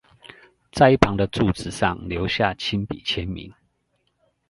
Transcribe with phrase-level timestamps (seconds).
[0.71, 3.53] 在一旁的柱子上留下親筆簽名